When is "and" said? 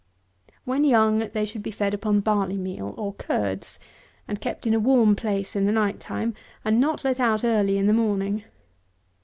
4.27-4.41, 6.65-6.79